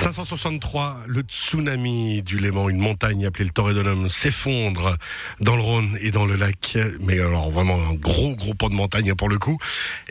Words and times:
563, 0.00 1.02
le 1.08 1.20
tsunami 1.20 2.22
du 2.22 2.38
Léman, 2.38 2.70
une 2.70 2.78
montagne 2.78 3.26
appelée 3.26 3.44
le 3.44 3.50
Torredonum, 3.50 4.08
s'effondre 4.08 4.96
dans 5.40 5.56
le 5.56 5.60
Rhône 5.60 5.98
et 6.00 6.10
dans 6.10 6.24
le 6.24 6.36
lac. 6.36 6.78
Mais 7.00 7.20
alors 7.20 7.50
vraiment 7.50 7.74
un 7.74 7.92
gros 7.92 8.34
gros 8.34 8.54
pan 8.54 8.70
de 8.70 8.74
montagne 8.74 9.14
pour 9.14 9.28
le 9.28 9.36
coup. 9.36 9.58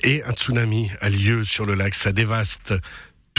Et 0.03 0.21
un 0.25 0.33
tsunami 0.33 0.91
a 1.01 1.09
lieu 1.09 1.43
sur 1.43 1.65
le 1.65 1.73
lac, 1.73 1.95
ça 1.95 2.11
dévaste 2.11 2.75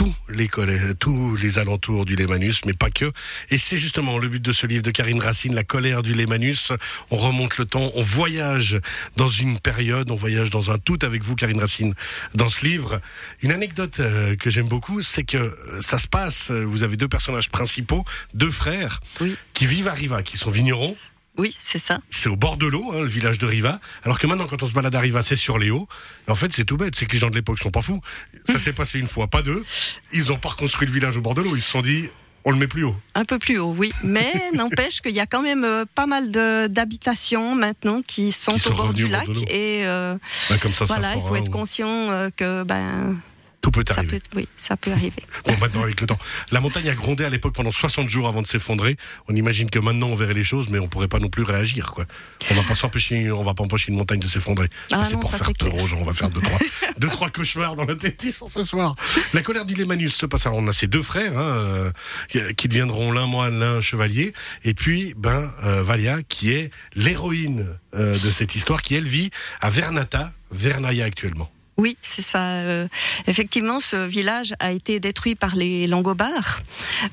tous 0.00 0.14
les 0.30 0.48
collèges, 0.48 0.94
tous 0.98 1.36
les 1.36 1.58
alentours 1.58 2.06
du 2.06 2.16
Lémanus, 2.16 2.64
mais 2.64 2.72
pas 2.72 2.88
que. 2.88 3.12
Et 3.50 3.58
c'est 3.58 3.76
justement 3.76 4.16
le 4.16 4.28
but 4.28 4.40
de 4.40 4.50
ce 4.50 4.66
livre 4.66 4.82
de 4.82 4.90
Karine 4.90 5.20
Racine, 5.20 5.54
La 5.54 5.62
colère 5.62 6.02
du 6.02 6.14
Lémanus. 6.14 6.72
On 7.10 7.16
remonte 7.18 7.58
le 7.58 7.66
temps, 7.66 7.90
on 7.94 8.00
voyage 8.00 8.80
dans 9.18 9.28
une 9.28 9.58
période, 9.58 10.10
on 10.10 10.14
voyage 10.14 10.48
dans 10.48 10.70
un 10.70 10.78
tout 10.78 10.98
avec 11.02 11.22
vous, 11.22 11.36
Karine 11.36 11.60
Racine, 11.60 11.92
dans 12.34 12.48
ce 12.48 12.64
livre. 12.64 12.98
Une 13.42 13.52
anecdote 13.52 14.00
euh, 14.00 14.36
que 14.36 14.48
j'aime 14.48 14.68
beaucoup, 14.68 15.02
c'est 15.02 15.24
que 15.24 15.36
euh, 15.36 15.82
ça 15.82 15.98
se 15.98 16.08
passe, 16.08 16.50
euh, 16.50 16.64
vous 16.64 16.82
avez 16.82 16.96
deux 16.96 17.08
personnages 17.08 17.50
principaux, 17.50 18.06
deux 18.32 18.50
frères, 18.50 19.00
Oui. 19.20 19.36
qui 19.52 19.66
vivent 19.66 19.88
à 19.88 19.92
Riva, 19.92 20.22
qui 20.22 20.38
sont 20.38 20.50
vignerons. 20.50 20.96
Oui, 21.40 21.56
c'est 21.58 21.78
ça. 21.78 22.00
C'est 22.10 22.28
au 22.28 22.36
bord 22.36 22.58
de 22.58 22.66
l'eau, 22.66 22.92
hein, 22.92 23.00
le 23.00 23.06
village 23.06 23.38
de 23.38 23.46
Riva. 23.46 23.80
Alors 24.04 24.18
que 24.18 24.26
maintenant, 24.26 24.46
quand 24.46 24.62
on 24.62 24.66
se 24.66 24.74
balade 24.74 24.94
à 24.94 25.00
Riva, 25.00 25.22
c'est 25.22 25.36
sur 25.36 25.56
les 25.56 25.70
hauts. 25.70 25.88
En 26.28 26.34
fait, 26.34 26.52
c'est 26.52 26.66
tout 26.66 26.76
bête. 26.76 26.94
C'est 26.94 27.06
que 27.06 27.12
les 27.12 27.18
gens 27.18 27.30
de 27.30 27.34
l'époque 27.34 27.58
sont 27.58 27.70
pas 27.70 27.80
fous. 27.80 28.02
Ça 28.46 28.58
s'est 28.58 28.74
passé 28.74 28.98
une 28.98 29.08
fois, 29.08 29.26
pas 29.26 29.40
deux. 29.40 29.64
Ils 30.12 30.32
ont 30.32 30.36
pas 30.36 30.50
reconstruit 30.50 30.86
le 30.86 30.92
village 30.92 31.16
au 31.16 31.22
bord 31.22 31.34
de 31.34 31.40
l'eau. 31.40 31.56
Ils 31.56 31.62
se 31.62 31.70
sont 31.70 31.80
dit, 31.80 32.10
on 32.44 32.50
le 32.50 32.58
met 32.58 32.66
plus 32.66 32.84
haut. 32.84 32.94
Un 33.14 33.24
peu 33.24 33.38
plus 33.38 33.58
haut, 33.58 33.74
oui. 33.74 33.90
Mais 34.04 34.30
n'empêche 34.54 35.00
qu'il 35.00 35.16
y 35.16 35.20
a 35.20 35.24
quand 35.24 35.40
même 35.40 35.64
euh, 35.64 35.86
pas 35.94 36.06
mal 36.06 36.30
d'habitations 36.30 37.54
maintenant 37.54 38.02
qui 38.06 38.32
sont, 38.32 38.52
Qui 38.52 38.60
sont 38.60 38.72
au 38.72 38.76
bord 38.76 38.92
du 38.92 39.06
bord 39.06 39.24
lac. 39.26 39.50
Et 39.50 39.86
euh, 39.86 40.16
Bah, 40.50 40.56
comme 40.60 40.74
ça, 40.74 40.84
voilà, 40.84 41.12
ça 41.12 41.16
il 41.16 41.22
faut 41.22 41.36
être 41.36 41.50
conscient 41.50 42.10
euh, 42.10 42.28
que 42.36 42.64
ben, 42.64 43.16
Tout 43.62 43.70
peut 43.70 43.84
ça 43.86 43.98
arriver. 43.98 44.20
peut, 44.30 44.38
oui, 44.38 44.48
ça 44.56 44.76
peut 44.76 44.90
arriver. 44.90 45.22
Bon, 45.44 45.54
maintenant, 45.58 45.82
avec 45.82 46.00
le 46.00 46.06
temps. 46.06 46.18
La 46.50 46.60
montagne 46.60 46.88
a 46.88 46.94
grondé 46.94 47.24
à 47.24 47.28
l'époque 47.30 47.54
pendant 47.54 47.70
60 47.70 48.08
jours 48.08 48.26
avant 48.28 48.40
de 48.40 48.46
s'effondrer. 48.46 48.96
On 49.28 49.34
imagine 49.36 49.68
que 49.68 49.78
maintenant, 49.78 50.06
on 50.08 50.14
verrait 50.14 50.32
les 50.34 50.44
choses, 50.44 50.68
mais 50.70 50.78
on 50.78 50.88
pourrait 50.88 51.08
pas 51.08 51.18
non 51.18 51.28
plus 51.28 51.42
réagir, 51.42 51.92
quoi. 51.92 52.06
On 52.50 52.54
va 52.54 52.62
pas 52.62 52.74
s'empêcher, 52.74 53.30
on 53.30 53.42
va 53.44 53.52
pas 53.54 53.62
empêcher 53.64 53.90
une 53.90 53.98
montagne 53.98 54.18
de 54.20 54.28
s'effondrer. 54.28 54.68
Ah 54.92 55.04
c'est 55.04 55.14
pour 55.20 55.30
ça, 55.30 55.36
faire 55.38 55.52
peur 55.52 55.74
aux 55.74 55.86
gens. 55.86 55.98
On 55.98 56.04
va 56.04 56.14
faire 56.14 56.30
deux, 56.30 56.40
trois, 56.40 56.58
deux, 56.98 57.08
trois 57.08 57.28
cauchemars 57.30 57.76
dans 57.76 57.84
la 57.84 57.96
tête 57.96 58.24
ce 58.48 58.62
soir. 58.62 58.94
La 59.34 59.42
colère 59.42 59.64
du 59.66 59.74
Lémanus 59.74 60.14
se 60.14 60.24
passe. 60.26 60.46
Alors, 60.46 60.58
on 60.58 60.66
a 60.68 60.72
ces 60.72 60.86
deux 60.86 61.02
frères, 61.02 61.36
hein, 61.38 61.42
euh, 61.42 61.90
qui- 62.28 62.54
qui 62.56 62.68
deviendront 62.68 63.12
l'un 63.12 63.26
moine, 63.26 63.58
l'un 63.60 63.80
chevalier. 63.82 64.32
Et 64.64 64.72
puis, 64.74 65.12
ben, 65.18 65.52
euh, 65.64 65.82
Valia, 65.82 66.22
qui 66.22 66.50
est 66.52 66.70
l'héroïne 66.94 67.66
euh, 67.94 68.12
de 68.14 68.30
cette 68.30 68.54
histoire, 68.54 68.80
qui 68.82 68.94
elle 68.94 69.06
vit 69.08 69.30
à 69.60 69.68
Vernata, 69.70 70.32
Vernaya 70.50 71.04
actuellement. 71.04 71.50
Oui, 71.80 71.96
c'est 72.02 72.20
ça. 72.32 72.44
euh, 72.44 72.86
effectivement, 73.26 73.80
ce 73.80 73.96
village 74.06 74.52
a 74.60 74.70
été 74.72 75.00
détruit 75.00 75.34
par 75.34 75.56
les 75.56 75.86
Langobards, 75.86 76.60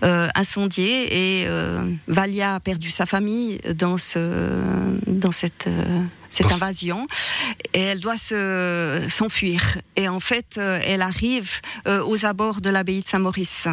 euh, 0.04 0.28
incendié, 0.36 1.42
et 1.42 1.46
euh, 1.48 1.90
Valia 2.08 2.56
a 2.56 2.60
perdu 2.60 2.90
sa 2.92 3.06
famille 3.06 3.60
dans 3.76 3.98
ce, 3.98 4.20
dans 5.08 5.32
cette, 5.32 5.68
euh, 5.68 6.02
cette 6.30 6.52
invasion, 6.52 7.08
et 7.74 7.80
elle 7.82 8.02
doit 8.02 8.18
se 8.18 9.06
s'enfuir. 9.08 9.78
Et 9.96 10.10
en 10.10 10.20
fait, 10.20 10.60
elle 10.60 11.02
arrive 11.02 11.52
aux 12.12 12.26
abords 12.26 12.60
de 12.60 12.70
l'abbaye 12.70 13.02
de 13.02 13.08
Saint-Maurice, 13.08 13.68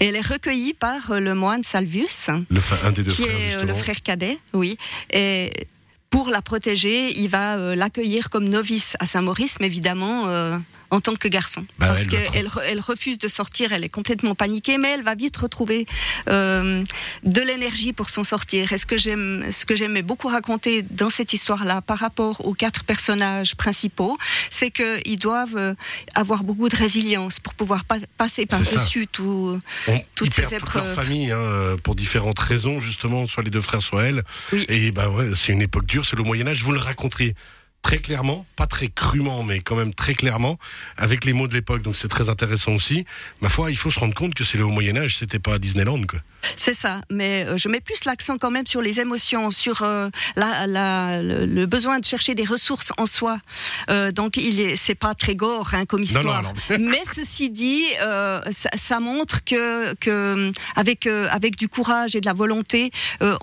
et 0.00 0.06
elle 0.08 0.16
est 0.16 0.26
recueillie 0.34 0.74
par 0.74 1.20
le 1.20 1.34
moine 1.34 1.62
Salvius, 1.62 2.30
Le, 2.50 2.60
fa- 2.60 2.78
un 2.88 2.90
des 2.92 3.04
deux 3.04 3.12
qui 3.12 3.22
frères, 3.22 3.36
est 3.36 3.40
justement. 3.50 3.64
le 3.66 3.74
frère 3.74 4.02
cadet, 4.02 4.38
oui. 4.52 4.76
Et 5.12 5.52
pour 6.14 6.30
la 6.30 6.42
protéger, 6.42 7.10
il 7.18 7.28
va 7.28 7.56
euh, 7.56 7.74
l'accueillir 7.74 8.30
comme 8.30 8.48
novice 8.48 8.96
à 9.00 9.04
Saint-Maurice, 9.04 9.56
mais 9.58 9.66
évidemment 9.66 10.28
euh, 10.28 10.56
en 10.94 11.00
tant 11.00 11.16
que 11.16 11.28
garçon. 11.28 11.66
Bah, 11.78 11.88
Parce 11.88 12.06
qu'elle 12.06 12.46
re- 12.46 12.62
elle 12.66 12.80
refuse 12.80 13.18
de 13.18 13.28
sortir, 13.28 13.72
elle 13.72 13.84
est 13.84 13.88
complètement 13.88 14.34
paniquée, 14.34 14.78
mais 14.78 14.90
elle 14.92 15.02
va 15.02 15.14
vite 15.14 15.36
retrouver 15.36 15.86
euh, 16.28 16.84
de 17.24 17.40
l'énergie 17.40 17.92
pour 17.92 18.08
s'en 18.10 18.24
sortir. 18.24 18.72
Et 18.72 18.78
ce 18.78 18.86
que 18.86 18.96
j'aime, 18.96 19.44
ce 19.50 19.64
que 19.66 19.74
j'aimais 19.76 20.02
beaucoup 20.02 20.28
raconter 20.28 20.82
dans 20.82 21.10
cette 21.10 21.32
histoire-là, 21.32 21.82
par 21.82 21.98
rapport 21.98 22.46
aux 22.46 22.54
quatre 22.54 22.84
personnages 22.84 23.54
principaux, 23.56 24.16
c'est 24.50 24.70
qu'ils 24.70 25.18
doivent 25.18 25.56
euh, 25.56 25.74
avoir 26.14 26.44
beaucoup 26.44 26.68
de 26.68 26.76
résilience 26.76 27.40
pour 27.40 27.54
pouvoir 27.54 27.84
pa- 27.84 27.96
passer 28.16 28.46
par-dessus 28.46 29.06
tout. 29.08 29.58
Toutes 30.14 30.32
ces 30.32 30.42
perdent 30.42 30.54
toute 30.64 30.74
leur 30.74 30.84
épreuves. 30.84 30.94
famille 30.94 31.30
hein, 31.32 31.76
pour 31.82 31.94
différentes 31.94 32.38
raisons, 32.38 32.78
justement, 32.80 33.26
soit 33.26 33.42
les 33.42 33.50
deux 33.50 33.60
frères, 33.60 33.82
soit 33.82 34.04
elle. 34.04 34.22
Oui. 34.52 34.64
Et 34.68 34.92
bah 34.92 35.10
ouais, 35.10 35.30
c'est 35.34 35.52
une 35.52 35.62
époque 35.62 35.86
dure, 35.86 36.06
c'est 36.06 36.16
le 36.16 36.22
Moyen 36.22 36.46
Âge. 36.46 36.62
Vous 36.62 36.72
le 36.72 36.78
raconterez 36.78 37.34
très 37.84 37.98
clairement, 37.98 38.46
pas 38.56 38.66
très 38.66 38.88
crûment, 38.88 39.42
mais 39.44 39.60
quand 39.60 39.76
même 39.76 39.92
très 39.94 40.14
clairement, 40.14 40.58
avec 40.96 41.24
les 41.26 41.34
mots 41.34 41.46
de 41.46 41.54
l'époque. 41.54 41.82
Donc 41.82 41.94
c'est 41.96 42.08
très 42.08 42.30
intéressant 42.30 42.72
aussi. 42.72 43.04
Ma 43.42 43.50
foi, 43.50 43.70
il 43.70 43.76
faut 43.76 43.90
se 43.90 44.00
rendre 44.00 44.14
compte 44.14 44.34
que 44.34 44.42
c'est 44.42 44.56
le 44.58 44.64
Moyen 44.66 44.96
Âge, 44.96 45.18
c'était 45.18 45.38
pas 45.38 45.58
Disneyland, 45.58 46.02
quoi. 46.06 46.18
C'est 46.56 46.74
ça, 46.74 47.00
mais 47.10 47.44
euh, 47.46 47.56
je 47.56 47.68
mets 47.70 47.80
plus 47.80 48.04
l'accent 48.04 48.36
quand 48.38 48.50
même 48.50 48.66
sur 48.66 48.82
les 48.82 49.00
émotions, 49.00 49.50
sur 49.50 49.82
euh, 49.82 50.08
la, 50.36 50.66
la- 50.66 51.22
le, 51.22 51.46
le 51.46 51.66
besoin 51.66 51.98
de 51.98 52.04
chercher 52.04 52.34
des 52.34 52.44
ressources 52.44 52.92
en 52.98 53.06
soi. 53.06 53.38
Euh, 53.90 54.12
donc 54.12 54.36
il 54.36 54.60
est, 54.60 54.76
c'est 54.76 54.94
pas 54.94 55.14
très 55.14 55.34
gore 55.34 55.70
hein, 55.74 55.84
comme 55.86 56.00
non, 56.00 56.06
histoire. 56.06 56.42
non. 56.42 56.52
mais 56.80 57.00
ceci 57.10 57.50
dit, 57.50 57.84
euh, 58.02 58.40
ça, 58.50 58.68
ça 58.74 59.00
montre 59.00 59.44
que, 59.44 59.94
que 59.94 60.52
avec 60.76 61.06
avec 61.06 61.56
du 61.56 61.68
courage 61.68 62.16
et 62.16 62.20
de 62.20 62.26
la 62.26 62.32
volonté, 62.34 62.90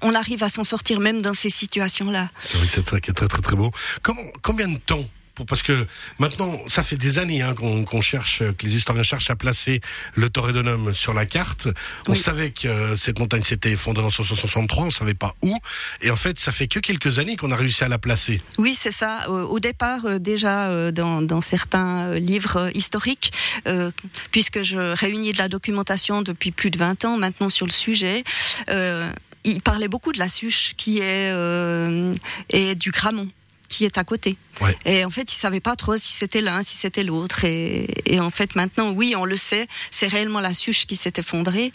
on 0.01 0.13
arrive 0.15 0.43
à 0.43 0.49
s'en 0.49 0.63
sortir 0.63 0.99
même 0.99 1.21
dans 1.21 1.33
ces 1.35 1.49
situations-là. 1.49 2.29
C'est 2.45 2.57
vrai 2.57 2.67
que 2.67 2.73
c'est 2.73 2.87
ça 2.87 2.99
qui 2.99 3.11
est 3.11 3.13
très 3.13 3.27
très 3.27 3.41
très 3.41 3.55
beau. 3.55 3.71
Comment, 4.03 4.21
combien 4.41 4.67
de 4.67 4.77
temps 4.77 5.05
pour, 5.33 5.45
parce 5.45 5.63
que 5.63 5.87
maintenant, 6.19 6.59
ça 6.67 6.83
fait 6.83 6.97
des 6.97 7.17
années 7.17 7.41
hein, 7.41 7.55
qu'on 7.55 8.01
cherche, 8.01 8.39
que 8.57 8.65
les 8.67 8.75
historiens 8.75 9.01
cherchent 9.01 9.29
à 9.29 9.37
placer 9.37 9.79
le 10.15 10.29
Torredonum 10.29 10.93
sur 10.93 11.13
la 11.13 11.25
carte. 11.25 11.69
On 12.09 12.11
Oui. 12.11 12.17
savait 12.17 12.51
que 12.51 12.67
euh, 12.67 12.95
cette 12.97 13.17
montagne 13.17 13.41
s'était 13.41 13.71
effondrée 13.71 14.03
en 14.03 14.07
1963, 14.07 14.83
on 14.87 14.91
savait 14.91 15.13
pas 15.13 15.33
où. 15.41 15.57
Et 16.01 16.11
en 16.11 16.17
fait, 16.17 16.37
ça 16.37 16.51
fait 16.51 16.67
que 16.67 16.79
quelques 16.79 17.17
années 17.19 17.37
qu'on 17.37 17.49
a 17.51 17.55
réussi 17.55 17.81
à 17.85 17.87
la 17.87 17.97
placer. 17.97 18.41
Oui, 18.57 18.73
c'est 18.77 18.91
ça. 18.91 19.21
Euh, 19.29 19.43
Au 19.45 19.61
départ, 19.61 20.03
euh, 20.05 20.19
déjà 20.19 20.69
euh, 20.69 20.91
dans, 20.91 21.21
dans 21.21 21.39
certains 21.39 22.09
euh, 22.11 22.19
livres 22.19 22.57
euh, 22.57 22.71
historiques, 22.75 23.31
euh, 23.69 23.89
puisque 24.31 24.63
je 24.63 24.79
réunis 24.95 25.31
de 25.31 25.37
la 25.37 25.47
documentation 25.47 26.23
depuis 26.23 26.51
plus 26.51 26.71
de 26.71 26.77
20 26.77 27.05
ans 27.05 27.17
maintenant 27.17 27.47
sur 27.47 27.65
le 27.65 27.71
sujet, 27.71 28.25
euh, 28.67 29.09
il 29.45 29.61
parlait 29.61 29.87
beaucoup 29.87 30.11
de 30.11 30.19
la 30.19 30.27
Suche 30.27 30.73
qui 30.75 30.99
est 30.99 31.31
euh, 31.31 32.13
et 32.49 32.75
du 32.75 32.91
Gramont 32.91 33.29
qui 33.71 33.85
est 33.85 33.97
à 33.97 34.03
côté. 34.03 34.37
Ouais. 34.59 34.75
Et 34.85 35.05
en 35.05 35.09
fait, 35.09 35.31
ils 35.31 35.37
savaient 35.37 35.61
pas 35.61 35.75
trop 35.77 35.95
si 35.95 36.11
c'était 36.11 36.41
l'un, 36.41 36.61
si 36.61 36.75
c'était 36.75 37.03
l'autre. 37.03 37.45
Et, 37.45 37.87
et 38.05 38.19
en 38.19 38.29
fait, 38.29 38.53
maintenant, 38.55 38.91
oui, 38.91 39.15
on 39.17 39.23
le 39.23 39.37
sait, 39.37 39.65
c'est 39.91 40.07
réellement 40.07 40.41
la 40.41 40.53
Suche 40.53 40.85
qui 40.85 40.97
s'est 40.97 41.13
effondrée. 41.17 41.71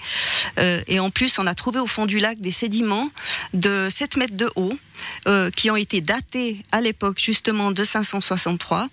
Euh, 0.58 0.82
et 0.86 1.00
en 1.00 1.10
plus, 1.10 1.38
on 1.38 1.46
a 1.46 1.54
trouvé 1.54 1.80
au 1.80 1.86
fond 1.86 2.04
du 2.04 2.18
lac 2.18 2.38
des 2.38 2.50
sédiments 2.50 3.10
de 3.54 3.88
7 3.90 4.18
mètres 4.18 4.36
de 4.36 4.50
haut 4.56 4.78
euh, 5.26 5.50
qui 5.50 5.70
ont 5.70 5.76
été 5.76 6.00
datés 6.00 6.62
à 6.72 6.80
l'époque 6.80 7.18
justement 7.20 7.72
de 7.72 7.82
563. 7.84 8.88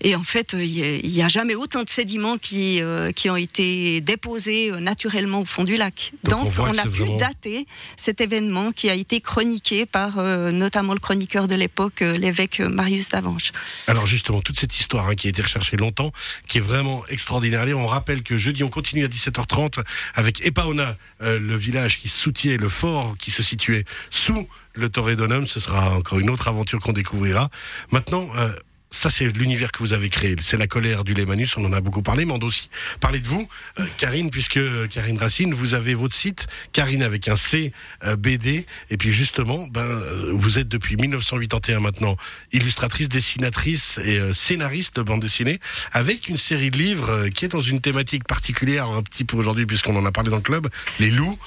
Et 0.00 0.16
en 0.16 0.22
fait, 0.24 0.54
euh, 0.54 0.64
il 0.64 1.10
n'y 1.10 1.22
a 1.22 1.28
jamais 1.28 1.54
autant 1.54 1.82
de 1.82 1.88
sédiments 1.88 2.36
qui, 2.38 2.80
euh, 2.82 3.12
qui 3.12 3.28
ont 3.30 3.36
été 3.36 4.00
déposés 4.00 4.70
euh, 4.72 4.80
naturellement 4.80 5.40
au 5.40 5.44
fond 5.44 5.64
du 5.64 5.76
lac. 5.76 6.12
Donc, 6.24 6.44
Donc, 6.44 6.52
on 6.58 6.78
a 6.78 6.82
pu 6.82 6.88
vraiment- 6.88 7.16
dater 7.16 7.66
cet 7.96 8.20
événement 8.20 8.72
qui 8.72 8.90
a 8.90 8.94
été 8.94 9.20
chroniqué 9.20 9.86
par 9.86 10.18
euh, 10.18 10.50
notamment 10.50 10.94
le 10.94 11.00
chroniqueur 11.00 11.46
de 11.48 11.54
l'époque, 11.54 12.02
euh, 12.02 12.16
l'évêque 12.16 12.60
Marius 12.60 13.10
d'Avanches. 13.10 13.52
Alors 13.86 14.06
justement, 14.06 14.40
toute 14.40 14.58
cette 14.58 14.78
histoire 14.78 15.08
hein, 15.08 15.14
qui 15.14 15.26
a 15.26 15.30
été 15.30 15.42
recherchée 15.42 15.76
longtemps, 15.76 16.12
qui 16.48 16.58
est 16.58 16.62
vraiment 16.62 17.04
extraordinaire. 17.08 17.60
Allez, 17.60 17.74
on 17.74 17.86
rappelle 17.86 18.22
que 18.22 18.36
jeudi, 18.36 18.62
on 18.64 18.70
continue 18.70 19.04
à 19.04 19.08
17h30 19.08 19.80
avec 20.14 20.44
Epaona, 20.46 20.96
euh, 21.22 21.38
le 21.38 21.56
village 21.56 21.98
qui 22.00 22.08
soutient 22.08 22.56
le 22.56 22.68
fort 22.68 23.16
qui 23.18 23.30
se 23.30 23.42
situait 23.42 23.84
sous 24.10 24.48
le 24.74 24.88
Torredonum. 24.88 25.46
Ce 25.46 25.60
sera 25.60 25.96
encore 25.96 26.18
une 26.18 26.30
autre 26.30 26.48
aventure 26.48 26.80
qu'on 26.80 26.92
découvrira. 26.92 27.48
Maintenant, 27.90 28.28
euh, 28.36 28.52
ça 28.94 29.10
c'est 29.10 29.26
l'univers 29.36 29.72
que 29.72 29.80
vous 29.80 29.92
avez 29.92 30.08
créé. 30.08 30.36
C'est 30.40 30.56
la 30.56 30.66
colère 30.66 31.04
du 31.04 31.14
Lémanus, 31.14 31.56
on 31.56 31.64
en 31.64 31.72
a 31.72 31.80
beaucoup 31.80 32.02
parlé, 32.02 32.24
mais 32.24 32.32
on 32.32 32.38
doit 32.38 32.48
aussi 32.48 32.70
parler 33.00 33.20
de 33.20 33.26
vous, 33.26 33.46
euh, 33.80 33.86
Karine, 33.98 34.30
puisque 34.30 34.56
euh, 34.56 34.86
Karine 34.86 35.18
Racine, 35.18 35.52
vous 35.52 35.74
avez 35.74 35.94
votre 35.94 36.14
site, 36.14 36.46
Karine 36.72 37.02
avec 37.02 37.28
un 37.28 37.36
C, 37.36 37.72
euh, 38.04 38.16
BD, 38.16 38.66
et 38.90 38.96
puis 38.96 39.12
justement, 39.12 39.66
ben, 39.68 39.82
euh, 39.82 40.30
vous 40.32 40.58
êtes 40.58 40.68
depuis 40.68 40.96
1981 40.96 41.80
maintenant 41.80 42.16
illustratrice, 42.52 43.08
dessinatrice 43.08 43.98
et 44.04 44.18
euh, 44.18 44.32
scénariste 44.32 44.96
de 44.96 45.02
bande 45.02 45.20
dessinée, 45.20 45.58
avec 45.92 46.28
une 46.28 46.38
série 46.38 46.70
de 46.70 46.78
livres 46.78 47.10
euh, 47.10 47.28
qui 47.28 47.44
est 47.44 47.48
dans 47.48 47.60
une 47.60 47.80
thématique 47.80 48.24
particulière 48.24 48.88
un 48.88 49.02
petit 49.02 49.24
peu 49.24 49.36
aujourd'hui, 49.36 49.66
puisqu'on 49.66 49.96
en 49.96 50.06
a 50.06 50.12
parlé 50.12 50.30
dans 50.30 50.36
le 50.36 50.42
club, 50.42 50.68
les 51.00 51.10
loups. 51.10 51.38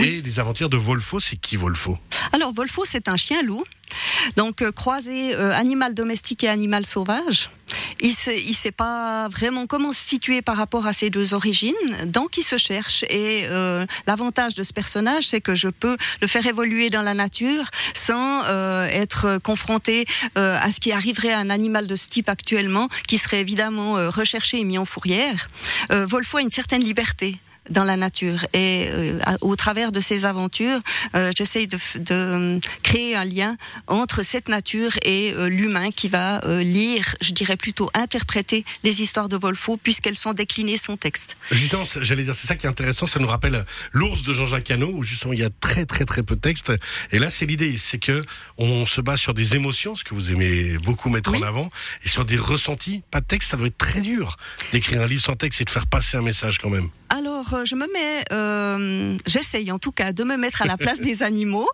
Et 0.00 0.22
les 0.22 0.40
aventures 0.40 0.68
de 0.68 0.76
Volfo, 0.76 1.20
c'est 1.20 1.36
qui 1.36 1.56
Volfo 1.56 1.98
Alors, 2.32 2.52
Volfo, 2.52 2.84
c'est 2.84 3.08
un 3.08 3.16
chien 3.16 3.42
loup. 3.42 3.64
Donc, 4.36 4.62
euh, 4.62 4.70
croisé 4.72 5.34
euh, 5.34 5.52
animal 5.52 5.94
domestique 5.94 6.44
et 6.44 6.48
animal 6.48 6.86
sauvage. 6.86 7.50
Il 8.00 8.08
ne 8.08 8.52
sait 8.52 8.72
pas 8.72 9.28
vraiment 9.28 9.66
comment 9.66 9.92
se 9.92 10.02
situer 10.02 10.42
par 10.42 10.56
rapport 10.56 10.86
à 10.86 10.92
ces 10.92 11.10
deux 11.10 11.34
origines, 11.34 11.74
donc 12.06 12.36
il 12.38 12.42
se 12.42 12.56
cherche. 12.56 13.04
Et 13.04 13.44
euh, 13.44 13.86
l'avantage 14.06 14.54
de 14.54 14.62
ce 14.62 14.72
personnage, 14.72 15.28
c'est 15.28 15.40
que 15.40 15.54
je 15.54 15.68
peux 15.68 15.96
le 16.22 16.26
faire 16.26 16.46
évoluer 16.46 16.88
dans 16.88 17.02
la 17.02 17.14
nature 17.14 17.64
sans 17.94 18.42
euh, 18.44 18.86
être 18.86 19.38
confronté 19.42 20.06
euh, 20.38 20.58
à 20.60 20.70
ce 20.70 20.80
qui 20.80 20.92
arriverait 20.92 21.32
à 21.32 21.38
un 21.38 21.50
animal 21.50 21.86
de 21.86 21.96
ce 21.96 22.08
type 22.08 22.28
actuellement, 22.28 22.88
qui 23.06 23.18
serait 23.18 23.40
évidemment 23.40 23.94
recherché 24.10 24.60
et 24.60 24.64
mis 24.64 24.78
en 24.78 24.84
fourrière. 24.84 25.48
Volfo 25.90 26.38
a 26.38 26.42
une 26.42 26.50
certaine 26.50 26.82
liberté. 26.82 27.38
Dans 27.68 27.84
la 27.84 27.96
nature. 27.96 28.46
Et 28.52 28.88
euh, 28.90 29.18
au 29.40 29.56
travers 29.56 29.92
de 29.92 30.00
ces 30.00 30.24
aventures, 30.24 30.80
euh, 31.14 31.30
j'essaye 31.36 31.66
de, 31.66 31.76
de, 31.98 32.14
euh, 32.14 32.60
créer 32.82 33.16
un 33.16 33.24
lien 33.24 33.56
entre 33.86 34.22
cette 34.24 34.48
nature 34.48 34.92
et 35.04 35.32
l'humain 35.48 35.90
qui 35.90 36.08
va 36.08 36.40
lire, 36.62 37.14
je 37.20 37.32
dirais 37.32 37.56
plutôt 37.56 37.90
interpréter 37.94 38.64
les 38.84 39.02
histoires 39.02 39.28
de 39.28 39.36
Volfo 39.36 39.76
puisqu'elles 39.76 40.16
sont 40.16 40.32
déclinées 40.32 40.76
son 40.76 40.96
texte. 40.96 41.36
Justement, 41.50 41.84
j'allais 42.00 42.24
dire, 42.24 42.34
c'est 42.34 42.46
ça 42.46 42.56
qui 42.56 42.66
est 42.66 42.68
intéressant, 42.68 43.06
ça 43.06 43.20
nous 43.20 43.26
rappelle 43.26 43.64
l'ours 43.92 44.22
de 44.22 44.32
Jean-Jacques 44.32 44.70
Hano 44.70 44.90
où 44.92 45.02
justement 45.02 45.32
il 45.32 45.40
y 45.40 45.44
a 45.44 45.50
très 45.60 45.86
très 45.86 46.04
très 46.04 46.22
peu 46.22 46.34
de 46.34 46.40
texte. 46.40 46.72
Et 47.12 47.18
là, 47.18 47.30
c'est 47.30 47.46
l'idée, 47.46 47.76
c'est 47.78 47.98
que 47.98 48.24
on 48.58 48.86
se 48.86 49.00
base 49.00 49.20
sur 49.20 49.34
des 49.34 49.56
émotions, 49.56 49.94
ce 49.96 50.04
que 50.04 50.14
vous 50.14 50.30
aimez 50.30 50.78
beaucoup 50.84 51.08
mettre 51.08 51.30
en 51.30 51.42
avant, 51.42 51.70
et 52.04 52.08
sur 52.08 52.24
des 52.24 52.36
ressentis. 52.36 53.02
Pas 53.10 53.20
de 53.20 53.26
texte, 53.26 53.50
ça 53.50 53.56
doit 53.56 53.68
être 53.68 53.78
très 53.78 54.00
dur 54.00 54.36
d'écrire 54.72 55.02
un 55.02 55.06
livre 55.06 55.22
sans 55.22 55.36
texte 55.36 55.60
et 55.60 55.64
de 55.64 55.70
faire 55.70 55.86
passer 55.86 56.16
un 56.16 56.22
message 56.22 56.58
quand 56.58 56.70
même. 56.70 56.88
Alors, 57.12 57.49
euh, 57.54 57.64
je 57.64 57.74
me 57.74 57.86
mets, 57.92 58.24
euh, 58.32 59.16
j'essaye 59.26 59.70
en 59.72 59.78
tout 59.78 59.92
cas 59.92 60.12
de 60.12 60.24
me 60.24 60.36
mettre 60.36 60.62
à 60.62 60.66
la 60.66 60.76
place 60.76 61.00
des 61.00 61.22
animaux, 61.30 61.68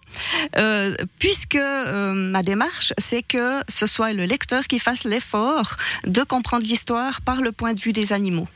euh, 0.56 0.94
puisque 1.18 1.58
ma 1.58 2.42
démarche, 2.42 2.92
c'est 2.98 3.22
que 3.22 3.62
ce 3.68 3.86
soit 3.86 4.12
le 4.12 4.24
lecteur 4.24 4.66
qui 4.66 4.78
fasse 4.78 5.04
l'effort 5.04 5.76
de 6.06 6.22
comprendre 6.22 6.64
l'histoire 6.64 7.20
par 7.22 7.40
le 7.40 7.52
point 7.52 7.74
de 7.74 7.80
vue 7.80 7.92
des 7.92 8.12
animaux 8.12 8.48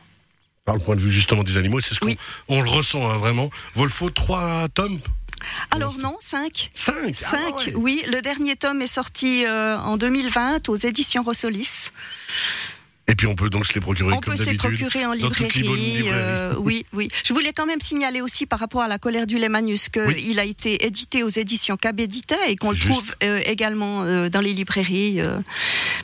par 0.67 0.77
le 0.77 0.85
point 0.85 0.95
de 0.95 1.01
vue 1.01 1.11
justement 1.11 1.43
des 1.43 1.57
animaux, 1.57 1.81
c'est 1.81 1.95
ce 1.95 2.01
qu'on 2.01 2.15
on 2.49 2.61
le 2.61 2.69
ressent 2.69 3.11
hein, 3.11 3.17
vraiment. 3.17 3.51
Volfo, 3.75 4.11
trois 4.11 4.69
tomes 4.69 5.01
alors 5.71 5.97
non, 5.97 6.17
cinq. 6.21 6.71
Cinq. 6.75 7.17
Cinq, 7.17 7.71
ah 7.75 7.77
oui. 7.77 8.03
Le 8.13 8.21
dernier 8.21 8.57
tome 8.57 8.83
est 8.83 8.87
sorti 8.87 9.47
en 9.49 9.97
2020 9.97 10.69
aux 10.69 10.77
éditions 10.77 11.23
Rossolis. 11.23 11.93
Et 13.11 13.17
puis 13.17 13.27
on 13.27 13.35
peut 13.35 13.51
donc 13.51 13.67
se 13.67 13.75
les 13.75 13.81
procurer 13.81 14.13
on 14.13 14.21
comme 14.21 14.35
d'habitude. 14.37 14.61
On 14.61 14.69
peut 14.69 14.69
se 14.69 14.71
les 14.71 14.79
procurer 14.79 15.07
en 15.07 15.13
librairie. 15.13 16.09
Euh, 16.13 16.55
oui, 16.59 16.87
oui. 16.93 17.09
Je 17.25 17.33
voulais 17.33 17.53
quand 17.53 17.67
même 17.67 17.81
signaler 17.81 18.21
aussi 18.21 18.47
par 18.47 18.61
rapport 18.61 18.83
à 18.83 18.89
la 18.89 18.99
colère 18.99 19.27
du 19.27 19.37
Lémanus 19.37 19.89
qu'il 19.89 20.39
a 20.39 20.45
été 20.45 20.87
édité 20.87 21.25
aux 21.25 21.29
éditions 21.29 21.77
Cabédita 21.77 22.37
et 22.49 22.55
qu'on 22.55 22.71
le 22.71 22.79
trouve 22.79 23.05
euh, 23.25 23.41
également 23.45 24.05
euh, 24.05 24.29
dans 24.29 24.41
les 24.41 24.53
librairies 24.53 25.21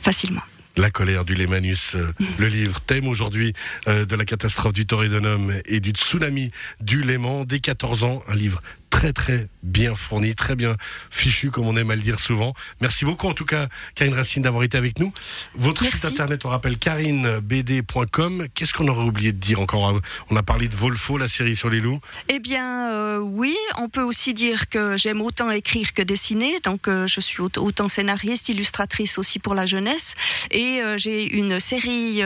facilement. 0.01 0.41
La 0.75 0.91
colère 0.91 1.25
du 1.25 1.33
Lémanus, 1.33 1.95
le 2.37 2.47
livre 2.47 2.79
thème 2.81 3.07
aujourd'hui 3.07 3.53
de 3.87 4.15
la 4.15 4.25
catastrophe 4.25 4.73
du 4.73 4.85
Torridonum 4.85 5.53
et 5.65 5.79
du 5.79 5.91
tsunami 5.91 6.51
du 6.81 7.01
Léman 7.01 7.45
dès 7.45 7.59
14 7.59 8.03
ans, 8.03 8.21
un 8.27 8.35
livre 8.35 8.61
très 8.97 9.13
très 9.13 9.47
bien 9.61 9.93
fourni, 9.93 10.33
très 10.33 10.55
bien 10.55 10.75
fichu, 11.11 11.51
comme 11.51 11.67
on 11.67 11.75
aime 11.75 11.91
à 11.91 11.95
le 11.95 12.01
dire 12.01 12.19
souvent. 12.19 12.55
Merci 12.81 13.05
beaucoup 13.05 13.27
en 13.27 13.33
tout 13.33 13.45
cas, 13.45 13.67
Karine 13.93 14.15
Racine, 14.15 14.41
d'avoir 14.41 14.63
été 14.63 14.75
avec 14.75 14.97
nous. 14.97 15.13
Votre 15.53 15.85
site 15.85 16.03
internet, 16.03 16.45
on 16.45 16.49
rappelle 16.49 16.79
karinebd.com. 16.79 18.47
Qu'est-ce 18.55 18.73
qu'on 18.73 18.87
aurait 18.87 19.05
oublié 19.05 19.33
de 19.33 19.37
dire 19.37 19.59
encore? 19.59 20.01
On 20.31 20.35
a 20.35 20.41
parlé 20.41 20.67
de 20.67 20.75
Volfo, 20.75 21.19
la 21.19 21.27
série 21.27 21.55
sur 21.55 21.69
les 21.69 21.79
loups. 21.79 21.99
Eh 22.27 22.39
bien, 22.39 22.91
euh, 22.91 23.19
oui, 23.19 23.55
on 23.77 23.87
peut 23.87 24.01
aussi 24.01 24.33
dire 24.33 24.67
que 24.67 24.97
j'aime 24.97 25.21
autant 25.21 25.51
écrire 25.51 25.93
que 25.93 26.01
dessiner. 26.01 26.59
Donc, 26.63 26.87
euh, 26.87 27.05
je 27.05 27.19
suis 27.19 27.43
autant 27.43 27.87
scénariste, 27.87 28.49
illustratrice 28.49 29.19
aussi 29.19 29.37
pour 29.37 29.53
la 29.53 29.67
jeunesse. 29.67 30.15
Et 30.49 30.81
euh, 30.81 30.97
j'ai 30.97 31.23
une 31.35 31.59
série 31.59 32.23